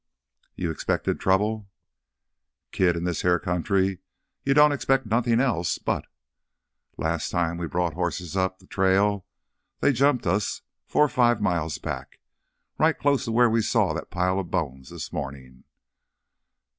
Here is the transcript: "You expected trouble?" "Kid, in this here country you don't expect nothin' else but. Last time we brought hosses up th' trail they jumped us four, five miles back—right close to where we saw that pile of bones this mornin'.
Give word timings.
"You 0.55 0.71
expected 0.71 1.19
trouble?" 1.19 1.69
"Kid, 2.71 2.95
in 2.95 3.03
this 3.03 3.21
here 3.21 3.37
country 3.37 3.99
you 4.43 4.55
don't 4.55 4.71
expect 4.71 5.05
nothin' 5.05 5.39
else 5.39 5.77
but. 5.77 6.07
Last 6.97 7.29
time 7.29 7.57
we 7.57 7.67
brought 7.67 7.93
hosses 7.93 8.35
up 8.35 8.57
th' 8.57 8.67
trail 8.67 9.27
they 9.79 9.93
jumped 9.93 10.25
us 10.25 10.63
four, 10.87 11.07
five 11.07 11.39
miles 11.39 11.77
back—right 11.77 12.97
close 12.97 13.25
to 13.25 13.31
where 13.31 13.47
we 13.47 13.61
saw 13.61 13.93
that 13.93 14.09
pile 14.09 14.39
of 14.39 14.49
bones 14.49 14.89
this 14.89 15.13
mornin'. 15.13 15.65